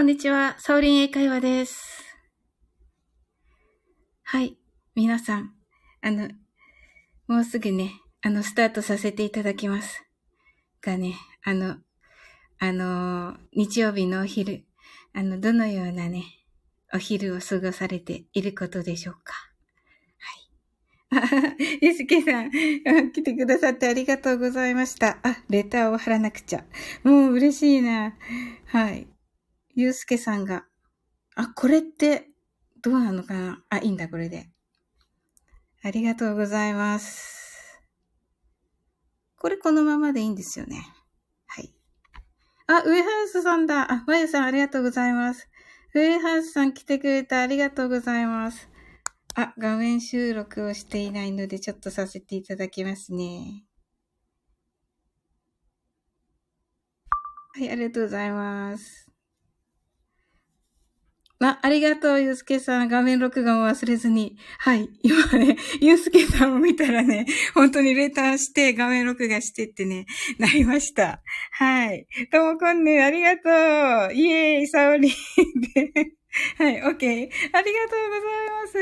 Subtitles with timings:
[0.00, 0.56] こんにちは。
[0.58, 2.16] サオリン英会話です。
[4.22, 4.56] はい。
[4.94, 5.52] 皆さん、
[6.00, 6.30] あの、
[7.28, 7.92] もうすぐね、
[8.22, 10.02] あの、スタートさせていただきます。
[10.80, 11.76] がね、あの、
[12.58, 14.64] あの、日曜日のお昼、
[15.12, 16.24] あの、どのようなね、
[16.94, 19.34] お昼を過ごされていることでしょうか。
[21.10, 21.78] はい。
[21.82, 22.50] ゆすけさん、
[23.12, 25.18] 来てくださってありがとうございました。
[25.22, 26.64] あ、レターを貼らなくちゃ。
[27.04, 28.14] もう嬉しいな。
[28.64, 29.09] はい。
[29.80, 30.66] ゆうすけさんが、
[31.34, 32.28] あ、これって、
[32.82, 33.64] どうなのかな？
[33.70, 34.50] あ、いいんだ、これで。
[35.82, 37.80] ありがとうございます。
[39.36, 40.84] これこのままでいいんですよね。
[41.46, 41.72] はい。
[42.66, 43.90] あ、ウエハウスさんだ。
[43.90, 45.48] あ、まゆさんありがとうございます。
[45.94, 48.68] ウエハウスさん来てくれてありがとうございます。
[49.34, 53.64] あ、画面収録をしていないのでちょっとさせていただきますね。
[57.54, 59.09] はい、ありがとうございます。
[61.42, 62.88] あ、ありがとう、ゆうすけさん。
[62.88, 64.36] 画面録画を忘れずに。
[64.58, 64.90] はい。
[65.02, 70.04] 今ね、ゆうすけさんを見たらね、本当にレターして画面録画してってね、
[70.38, 71.22] なりました。
[71.52, 72.06] はい。
[72.30, 73.48] ともこんね、ありがと
[74.10, 74.14] う。
[74.14, 75.12] イエーイ、サオリン。
[76.58, 77.30] はい、オッケー。
[77.54, 78.78] ありがとうございます。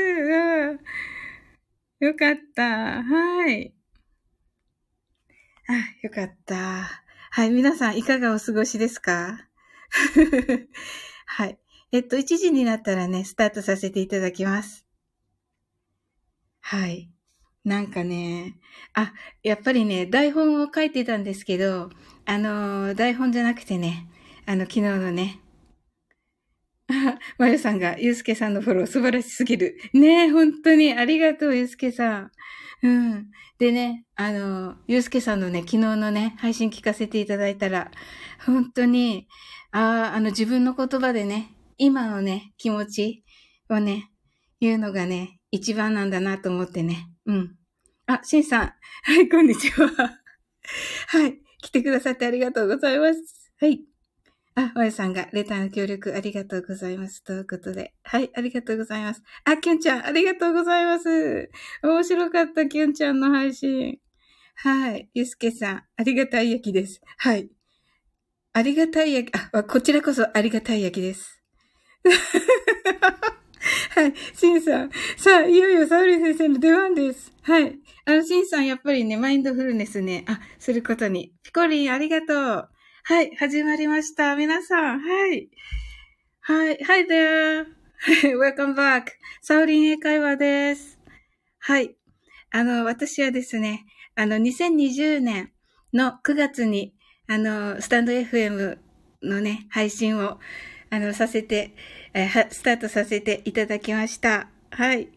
[2.01, 2.07] うん。
[2.07, 3.03] よかった。
[3.03, 3.73] はい。
[5.69, 7.03] あ、よかった。
[7.31, 9.47] はい、皆さんいかがお過ごしですか？
[11.25, 11.57] はい。
[11.91, 14.85] えっと、1時になったらね、スタートさせていただきます。
[16.61, 17.09] はい。
[17.63, 18.55] なんかね、
[18.93, 21.89] あ、やっぱりね、台本を書いてたんですけど、
[22.25, 24.07] あの、台本じゃなくてね、
[24.45, 25.39] あの、昨日のね、
[26.89, 29.77] あ、まゆさんが、ゆうすけさんのフォロー素晴らしすぎる。
[29.93, 32.31] ねえ、本当にありがとう、ゆうすけさん。
[32.83, 33.31] うん。
[33.59, 37.91] でね、あの、ゆうすけさんのね、昨日のね、配信聞かせていただいたら、
[38.45, 39.27] 本当に、
[39.71, 41.49] ああ、あの、自分の言葉でね、
[41.81, 43.23] 今のね、気持ち
[43.69, 44.11] をね、
[44.59, 47.09] 言うのがね、一番なんだなと思ってね。
[47.25, 47.55] うん。
[48.05, 48.61] あ、しんさん。
[48.61, 48.75] は
[49.21, 49.87] い、こんにちは。
[51.07, 51.39] はい。
[51.61, 53.53] 来てくださってありがとうございます。
[53.61, 53.85] はい。
[54.55, 57.23] あ、わやさんが、レターの協力ありがとうございます。
[57.23, 57.93] ということで。
[58.03, 59.23] はい、ありがとうございます。
[59.45, 61.49] あ、きゅんちゃん、ありがとうございます。
[61.81, 63.99] 面白かった、きゅんちゃんの配信。
[64.55, 65.09] はい。
[65.13, 66.99] ゆうすけさん、ありがたい焼きです。
[67.19, 67.49] はい。
[68.51, 71.38] ありがたい焼き、あ、こちらこそありがたい焼きです。
[73.95, 74.13] はい。
[74.33, 74.91] シンさん。
[75.17, 77.33] さあ、いよいよサウリ先生の出番です。
[77.41, 77.79] はい。
[78.05, 81.33] あの、シンさん、やっぱりね、マインドフルネスね、あ、することに。
[81.43, 82.69] ピコリン、ありがとう。
[83.03, 84.35] はい、始まりました。
[84.35, 85.49] 皆さん、はい。
[86.41, 87.65] はい、Hi there!
[88.37, 89.03] Welcome back!
[89.41, 90.99] サウリン英会話です。
[91.59, 91.95] はい。
[92.51, 93.85] あの、私はですね、
[94.15, 95.51] あの、2020年
[95.93, 96.93] の9月に、
[97.27, 98.77] あの、スタンド FM
[99.21, 100.39] のね、配信を、
[100.89, 101.75] あの、させて、
[102.13, 104.49] えー、スタートさせていただきました。
[104.71, 105.09] はい。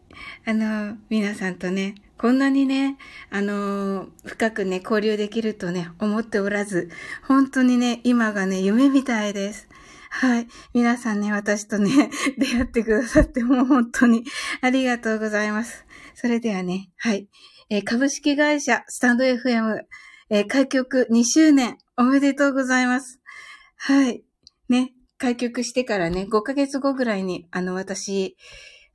[0.45, 2.97] あの、皆さんとね、こんなにね、
[3.31, 6.89] あの深くね、交流できるとね、思っておらず、
[7.27, 9.67] 本当にね、今がね、夢みたいです。
[10.09, 10.47] はい。
[10.73, 14.23] 皆さんね、私とね、 出会ってくださってもう本当に
[14.61, 15.85] ありがとうございます。
[16.13, 17.27] それではね、はい。
[17.69, 19.81] えー、株式会社スタンド FM、
[20.29, 23.19] えー、開局2周年おめでとうございます。
[23.75, 24.23] はい。
[24.69, 28.35] ね、開局してからね、5ヶ月後ぐらいに、あの、私、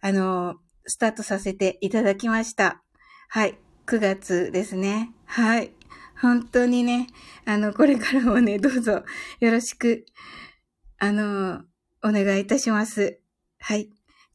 [0.03, 2.83] あの、スタートさせていただきました。
[3.31, 3.55] はい。
[3.87, 5.15] 9月ですね。
[5.25, 5.73] はい。
[6.21, 7.07] 本当にね、
[7.47, 9.05] あの、これからもね、どうぞ
[9.41, 10.05] よろしく、
[10.99, 11.63] あの、
[12.05, 13.21] お願いいたします。
[13.59, 13.89] はい。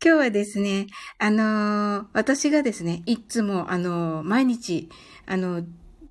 [0.03, 0.87] 今日はですね、
[1.19, 4.89] あの、私がですね、いつも、あの、毎日、
[5.27, 5.63] あの、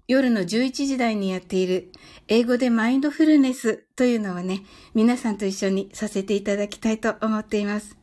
[0.09, 1.93] 夜の11時台にやっている
[2.29, 4.63] 英語でマインドフルネスというのをね、
[4.95, 7.97] 皆さんと一緒にさせていただきたいと思っています。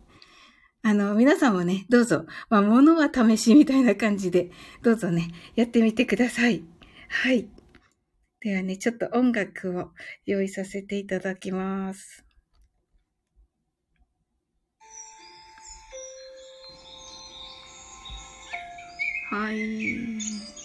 [0.81, 4.49] あの、皆さんもね、どうぞ、まあ、物は試しみたいな感じで、
[4.81, 6.63] どうぞね、やってみてください。
[7.09, 7.49] はい。
[8.39, 9.91] ではね、ちょっと音楽を
[10.25, 12.25] 用意させていただきます。
[19.31, 19.55] はい。
[19.55, 20.58] はい。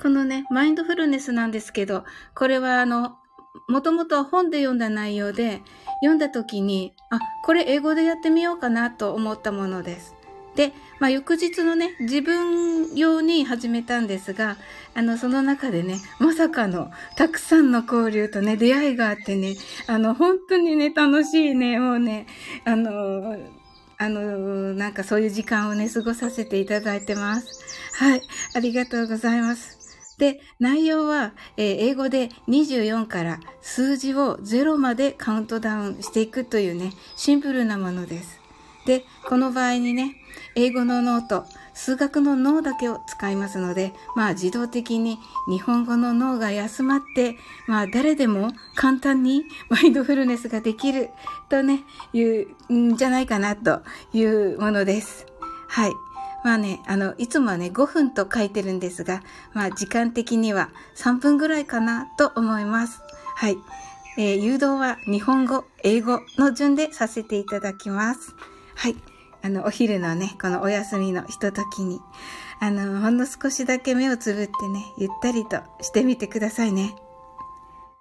[0.00, 2.04] このね、マインドフルネスなんですけど、
[2.34, 3.16] これはあの、
[3.68, 5.60] もともと本で読んだ内容で、
[6.00, 10.14] 読んだ時に、あ、これ英語でやってみようかなと思ったものです。
[10.54, 14.56] で、まあ、翌日のね、自分用に始めたんですが、
[14.94, 19.56] あの、その中でね、まさかの、たくさんの交流とね、出会いがあってね、
[19.86, 22.26] あの、本当にね、楽しいね、もうね、
[22.64, 23.36] あの、
[23.98, 27.64] あの、なんかそういう時間をね、過ごさせていただいてます。
[27.94, 28.22] はい。
[28.54, 29.77] ありがとうございます。
[30.18, 38.40] で、内容は、えー、英語で24から数字を0までカウントダウンしていくというね、シンプルなものです。
[38.84, 40.16] で、この場合にね、
[40.54, 41.44] 英語の脳と
[41.74, 45.18] 数学の脳だけを使いますので、まあ自動的に
[45.48, 47.36] 日本語の脳が休まって、
[47.68, 51.10] まあ誰でも簡単に マインドフルネスができる
[51.48, 53.82] とね、いうんじゃないかなと
[54.12, 55.26] いうものです。
[55.68, 55.92] はい。
[56.44, 59.22] まあね、あの、いつもはね、5分と書いてるんですが、
[59.54, 63.02] まあ時間的には3分ぐらいかなと思います。
[63.34, 63.58] はい。
[64.16, 68.34] えー、誘導は日本語、英語の順でさせていただきます。
[68.74, 68.96] はい。
[69.42, 72.00] あの、お昼のね、このお休みのひとときに、
[72.60, 76.94] あの、ほんの少しだけ目をつぶってね、ゆったりとしてみてくださいね。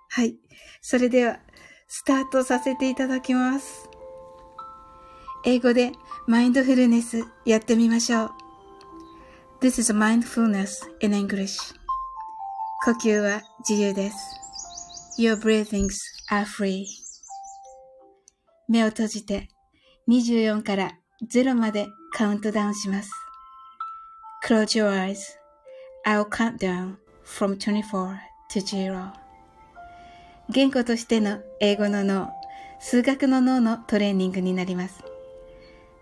[0.09, 0.35] はい。
[0.81, 1.39] それでは、
[1.87, 3.89] スタートさせていただきます。
[5.45, 5.91] 英語で
[6.29, 8.31] マインドフルネスやってみましょう。
[9.61, 11.73] This is mindfulness in English.
[12.83, 14.17] 呼吸は自由です。
[15.17, 15.93] Your breathings
[16.29, 16.83] are free.
[18.67, 19.47] 目を閉じて
[20.09, 20.97] 24から
[21.31, 23.09] 0までカウントダウンします。
[24.45, 28.17] Close your eyes.I'll count down from 24
[28.51, 29.13] to 0.
[30.49, 32.33] 言語としての英語の脳、
[32.81, 35.05] 数学の脳のトレーニングになります。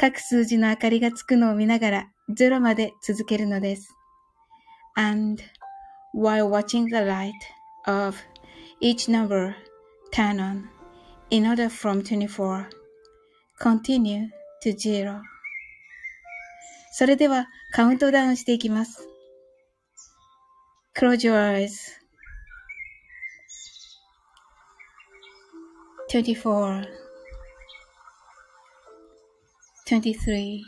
[0.00, 3.94] 各数字の明かりがつくのを見ながら0まで続けるのです。
[4.96, 5.42] And
[6.14, 7.34] while watching the light
[7.84, 8.16] of
[8.80, 9.54] each number
[10.10, 10.70] turn on
[11.28, 12.64] in order from 24
[13.60, 14.28] continue
[14.64, 15.20] to zero
[16.92, 19.06] それではカウントダウンしていきます。
[20.96, 21.72] Close your eyes.
[26.10, 27.09] 24
[29.90, 30.64] 23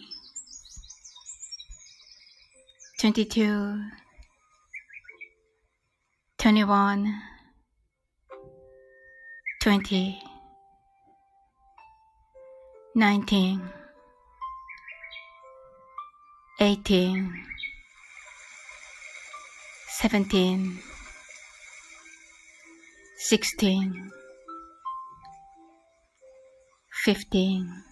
[2.98, 3.78] 22
[6.38, 7.06] 21
[9.60, 10.19] 20
[12.96, 13.60] 19
[16.58, 17.30] 18
[20.00, 20.78] 17
[23.18, 24.10] 16
[27.04, 27.91] 15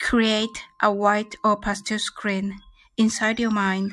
[0.00, 2.60] Create a white or pastel screen
[2.96, 3.92] inside your mind.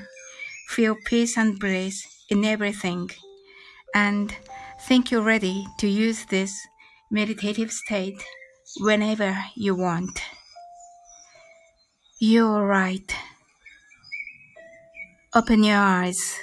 [0.70, 3.10] Feel peace and bliss in everything.
[3.96, 4.36] And
[4.82, 6.54] think you're ready to use this
[7.12, 8.24] meditative state
[8.80, 10.22] whenever you want.
[12.20, 13.12] You're right.
[15.34, 16.38] Open your eyes.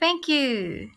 [0.00, 0.90] Thank you.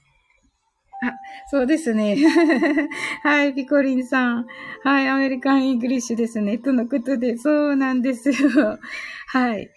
[1.01, 1.13] あ、
[1.50, 2.18] そうですね。
[3.24, 4.46] はい、ピコリンさん。
[4.84, 6.58] はい、アメリカンイングリッシュですね。
[6.58, 8.79] とのことで、そうなんですよ。
[9.27, 9.70] はい。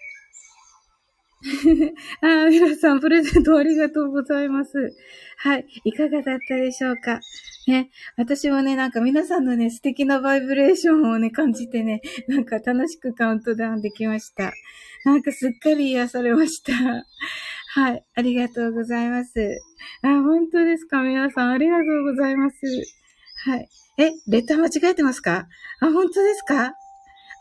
[2.21, 4.93] あ、皆さん、プレゼントありがとうございます。
[5.37, 7.19] はい、いかがだったでしょうか
[7.67, 14.51] ね、私もね、なんか皆さんのね、素敵なバイブレーションをね、感じてね、なんか楽しくカウントダウンできました。
[15.05, 16.73] なんかすっかり癒されました。
[17.75, 19.59] はい、ありがとうございます。
[20.03, 21.01] あ、本当ですか？
[21.01, 22.57] 皆さん、ありがとうございます。
[23.45, 23.67] はい。
[23.97, 25.47] え、レター間違えてますか？
[25.79, 26.73] あ、本当ですか？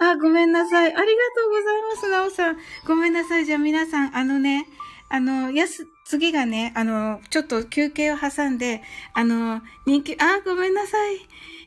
[0.01, 0.87] あ、ごめんなさい。
[0.87, 1.07] ありがと
[1.49, 2.57] うございます、なおさん。
[2.87, 3.45] ごめんなさい。
[3.45, 4.67] じゃあ皆さん、あのね、
[5.11, 8.81] あの、やす、次がね、あの、ちょっと休憩を挟んで、
[9.13, 11.17] あの、人気、あ、ごめんなさい。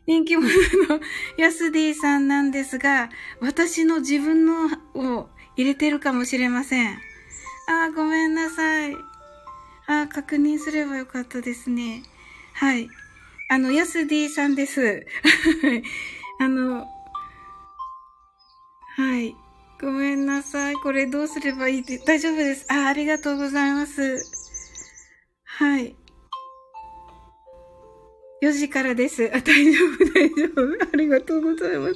[0.08, 1.00] 人気者の
[1.38, 3.10] ヤスディさんなんですが、
[3.42, 6.98] 私の自分のを入れてるかもしれません。
[7.68, 8.96] あ、ごめんなさい。
[9.88, 12.04] あ、確認すればよかったですね。
[12.54, 12.88] はい。
[13.50, 15.06] あの、ヤスディさんです。
[16.40, 16.88] あの、
[18.98, 19.36] はい。
[19.82, 20.76] ごめんなさい。
[20.76, 22.66] これどうすればいいって、大丈夫です。
[22.72, 24.24] あ、ありがとうございます。
[25.44, 25.96] はい。
[28.42, 29.30] 4時からです。
[29.34, 30.86] あ、大丈夫、大丈夫。
[30.94, 31.96] ありがとうございます。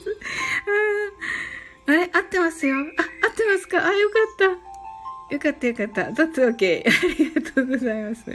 [1.87, 2.09] ああれ？
[2.11, 2.75] 合ってますよ。
[2.75, 2.83] あ、合
[3.31, 3.85] ってますか？
[3.87, 4.68] あ、よかった。
[5.29, 6.01] よかったよかった。
[6.03, 6.83] that's okay.
[6.85, 8.25] ありがとうございます。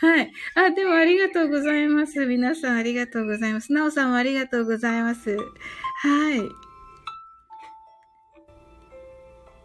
[0.00, 0.32] はい。
[0.54, 2.24] あ、でもありがとうございます。
[2.24, 3.72] 皆さんありがとうございます。
[3.72, 5.36] なおさんもありがとうございます。
[5.36, 6.40] はい。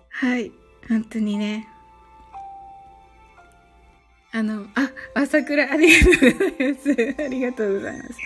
[0.09, 0.51] はい。
[0.89, 1.67] 本当にね。
[4.33, 7.15] あの、あ、朝倉、ありがとうございます。
[7.23, 8.19] ありがとうございます。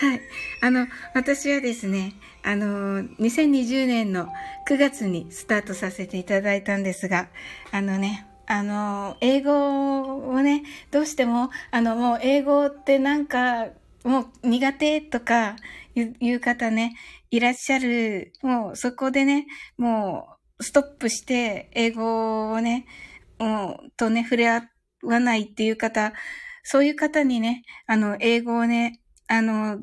[0.00, 0.20] はい。
[0.62, 4.28] あの、私はですね、あの、2020年の
[4.68, 7.28] 9月にスタートさせていただいたんですが、
[7.70, 13.68] あのね、あの、英語をね、どうしても、あの、もう英語ってなんか、
[14.04, 15.56] もう苦手とか
[15.94, 16.96] いう方ね、
[17.30, 18.32] いらっしゃる。
[18.42, 22.86] もうそこでね、もうストップして、英語をね、
[23.38, 24.68] もう、とね、触れ合
[25.02, 26.12] わないっていう方、
[26.62, 29.78] そういう方にね、あの、英語をね、あの、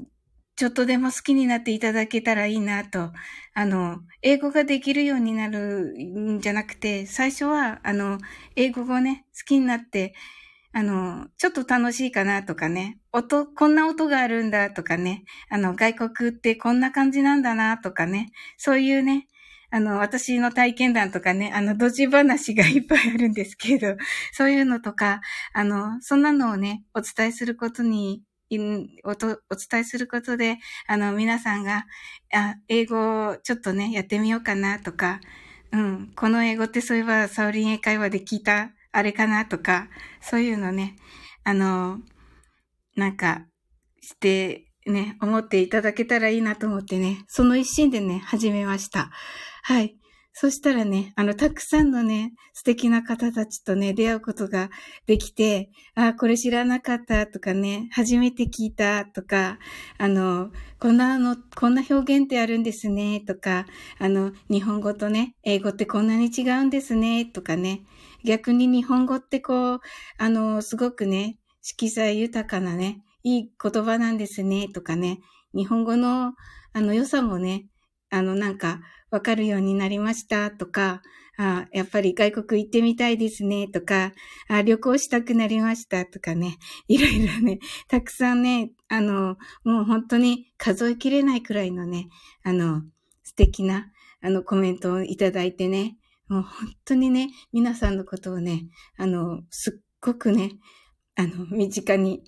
[0.57, 3.11] ちょっとでも好きになっていただけたらいいなと。
[3.53, 8.17] あの、英語ができるようになるんじゃなくて、最初は、あの、
[8.55, 10.15] 英語をね、好きになって、
[10.73, 19.27] あの、ちょっと楽しいかなとかね、音、こんな音があるんだとかね、あの、外国ってこんな感じなんだなとかね、そういうね、
[19.69, 23.95] あの、私の体験談とかね、あの、ドジ話がいっぱいあるんですけど、
[24.33, 25.21] そういうのとか、
[25.53, 28.23] あの、そんなのをね、お伝えすることに、
[29.03, 31.85] おとお伝えすることで、あの、皆さんが、
[32.33, 35.19] あ、英語をちょっとね、やってみようかなとか、
[35.71, 39.89] うん、この英語ってそういえば、サウリン英会話で聞いた、あれかなとか、
[40.21, 40.95] そういうのね、
[41.43, 41.99] あの、
[42.95, 43.45] なんか、
[44.01, 49.11] してね、思っていただけたらいいなと思ってね、その一心でね、始めました。
[49.63, 49.96] はい。
[50.39, 54.69] そしたらね、あの、たくさんのね、素敵な方たちとね、出会うことが
[55.07, 59.57] できて、あ、これ知らなかったとかね、初めて聞いたとか、
[59.97, 63.65] あの、こんなあの、こんな表現ってあるんですね、とか、
[63.97, 67.81] あの、日本語とね、英語ってこんなに違うんですね、とかね、
[68.23, 69.79] 逆に日本語ってこう、
[70.19, 75.17] あの、すごくね、色彩豊かなね、いい言葉なんですね、とかね、
[75.55, 76.33] 日本語の
[76.73, 77.65] あの良さもね、
[78.09, 81.01] あのなんかわかるようになりましたとか、
[81.37, 84.11] あやっぱり外国行ってみたいですねとか
[84.47, 92.09] あ、旅行したくなりましたとかね、 いろいろね、たくさんね、あの、もう本当に数えきれないくらいのね、
[92.43, 92.83] あの、
[93.23, 95.97] 素敵な、あの、コメントをいただいてね、
[96.27, 100.53] もう本当にね、皆さんのことをね、あの、すっごくね、
[101.15, 102.23] あの、身近に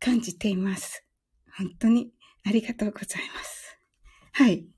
[0.00, 1.04] 感じています。
[1.56, 2.12] 本当に
[2.44, 3.78] ありがとうございます。
[4.32, 4.77] はい。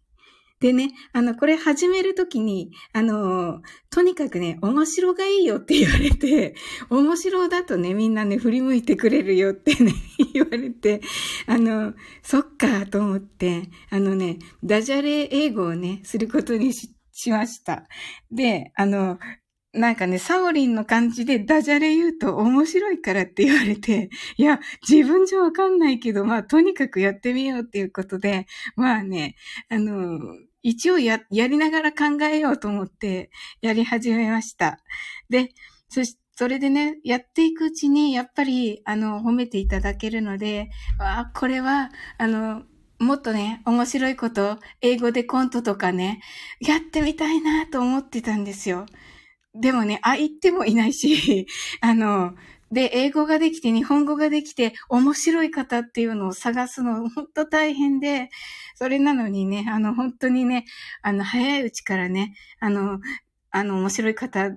[0.61, 6.55] でね、あの、これ始めるときに、あの、とにかくね、面白がいいよって言われて、
[6.90, 9.93] 面白だとね、みんなね、振り向いてくれるよってね、
[10.35, 11.00] 言われて、
[11.47, 17.87] あの、そっかと思って、あのね、ダジャレ英語をね、することにししました。
[18.31, 19.19] で、あの、
[19.73, 29.37] なんかね、サオリンの感じでダジャレ言うと面白いからって言われて、いや、自分じゃわかんないけど、まあ、とにかくやってみようっていうことで、まあね、
[29.69, 30.19] あの、
[30.62, 34.79] 一応や、やりながら考えようと思ってやり始めました。
[35.29, 35.50] で、
[35.88, 42.62] そし、それでね、やっていくうちに、やっぱり、あの、褒めていただけるので、あ、これは、あの、
[42.99, 46.21] もっとね、面白いこと、英語でコントとかね、
[46.61, 48.87] やってみたいなと思ってたんですよ。
[49.55, 51.47] でもね、あ、言ってもいないし、
[51.81, 52.35] あの、
[52.72, 58.28] で、英語ができて、日本語ができて、面白い方っていうのを探すの、本当大変で、
[58.76, 60.64] それなのにね、あの、本当にね、
[61.02, 63.00] あの、早いうちからね、あの、
[63.50, 64.52] あの、面白い方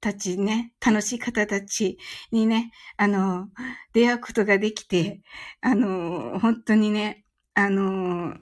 [0.00, 1.98] たちね、楽しい方たち
[2.30, 3.48] にね、あの、
[3.92, 5.22] 出会うことができて、
[5.60, 8.36] あの、本当にね、あの、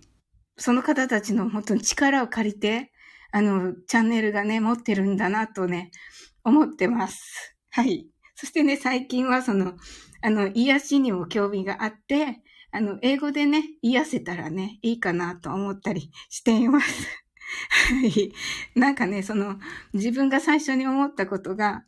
[0.58, 2.92] その方たちの本当に力を借りて、
[3.32, 5.90] あの、チャンネルがね、持ってるんだなとね、
[6.44, 7.56] 思ってます。
[7.70, 8.13] はい。
[8.34, 9.74] そしてね、最近はその、
[10.22, 17.08] あの、癒しにも興味があって、あの、英語でね、癒せたらね、いいかなと思ったりしています。
[17.70, 18.32] はい。
[18.74, 19.58] なんかね、その、
[19.92, 21.84] 自分が最初に思ったことが、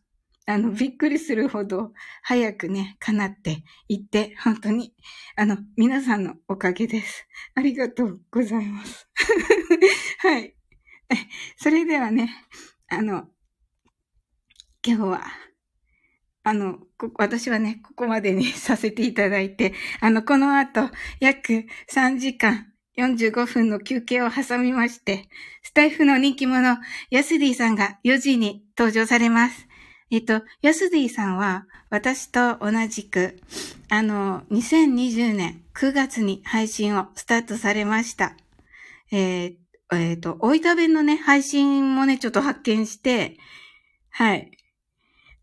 [0.48, 4.94] あの、びっくりするほど早くね、叶っていって、本当に、
[5.34, 7.26] あの、皆さんのおかげです。
[7.56, 9.08] ありがとうございます。
[10.20, 10.54] はい。
[11.56, 12.30] それではね、
[12.88, 13.28] あの、
[14.86, 15.24] 今日は、
[16.46, 16.78] あの、
[17.16, 20.88] 私はね、ここまでに させていただいて、あの、この後、
[21.18, 25.28] 約3時間45分の休憩を挟みまして、
[25.64, 26.78] スタイフの人気者、
[27.10, 29.66] ヤスディさんが4時に登場されます。
[30.12, 33.40] えっと、ヤスディさんは、私と同じく、
[33.88, 38.36] あの、2020年9月に配信をスタートされました。
[39.10, 39.56] えー、
[39.90, 43.36] えっ、と、大分弁のね、配信もね、ちょっと発見して、
[44.10, 44.52] はい。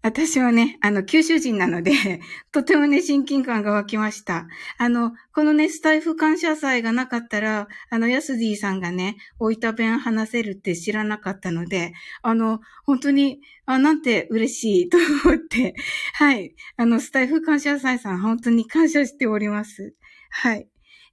[0.04, 1.94] 私はね、あの、九州人なので
[2.52, 4.50] とてもね、親近感が湧きました。
[4.78, 15.74] あの、このね、スタイフ感謝祭がなかったら、あの、ヤスディさんがね、大分弁話せるって知らなかったので、あの、本当に、あ、なんて嬉しいと思って、
[16.16, 16.54] はい。
[16.76, 19.96] あの、スタイフ感謝祭さん、本当に感謝しております。
[20.30, 20.68] はい。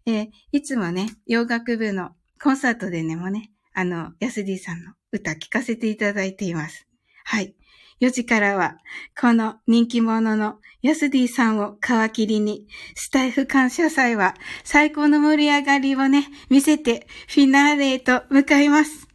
[0.04, 2.10] えー、いつもね、洋楽部の
[2.42, 6.89] コンサートでねもね、あの、ヤスディさんの歌聴かせていただいています。
[7.30, 7.54] はい。
[8.00, 8.78] 4時からは、
[9.16, 14.34] この人気者のヤスディさんを皮切りに、スタイフ感謝祭は
[14.64, 19.06] 最高の盛り上がりをね、見せてフィナーレへと向かいます。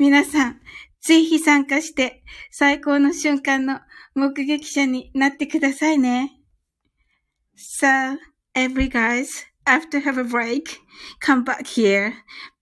[0.00, 0.60] 皆さん、
[1.00, 3.78] ぜひ参加して最高の瞬間の
[4.16, 6.32] 目撃者になってくださいね。
[7.56, 8.18] So,
[8.56, 9.28] every guys,
[9.64, 10.64] after have a break,
[11.24, 12.14] come back here.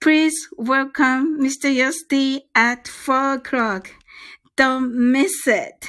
[0.02, 1.72] Please welcome Mr.
[1.72, 3.88] Yosti at 4 o'clock.
[4.58, 5.86] Don't miss it.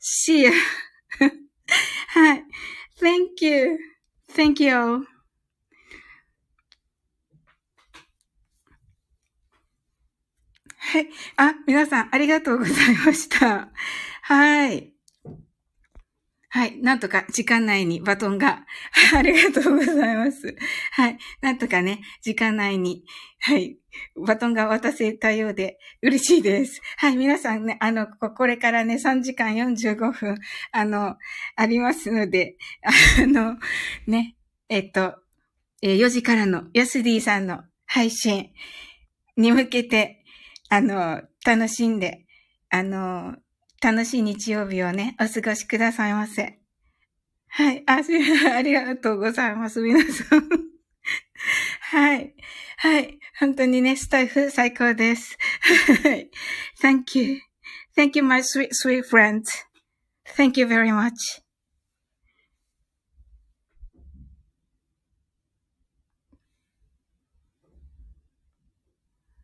[0.00, 0.52] See you.
[2.08, 2.44] はい。
[2.98, 3.78] Thank you.
[4.32, 5.06] Thank you.
[10.78, 11.08] はい。
[11.36, 12.74] あ、皆さんありがとうござい
[13.04, 13.68] ました。
[14.22, 14.97] はい。
[16.50, 16.80] はい。
[16.80, 18.64] なんとか時間内にバトンが、
[19.14, 20.56] ありがとうございます。
[20.92, 21.18] はい。
[21.42, 23.04] なんとかね、時間内に、
[23.40, 23.76] はい。
[24.16, 26.80] バトンが渡せたようで嬉しいです。
[26.96, 27.16] はい。
[27.16, 30.38] 皆さんね、あの、これからね、3時間45分、
[30.72, 31.16] あの、
[31.54, 33.58] ありますので、あの、
[34.06, 34.36] ね、
[34.70, 35.16] えっと、
[35.82, 38.52] 4時からのヤスディさんの配信
[39.36, 40.24] に向けて、
[40.70, 42.26] あの、楽しんで、
[42.70, 43.36] あの、
[43.80, 46.58] 楽しい日曜日をね、お過ごしくださいませ。
[47.48, 47.82] はい。
[47.86, 48.54] あ、すみません。
[48.56, 49.80] ありがとうございます。
[49.80, 50.48] 皆さん。
[51.80, 52.34] はい。
[52.76, 53.18] はい。
[53.38, 55.36] 本当にね、スタッフ最高です。
[56.02, 56.30] はい。
[56.80, 57.40] Thank you.
[57.96, 59.44] Thank you, my sweet, sweet friends.
[60.36, 61.12] Thank you very much.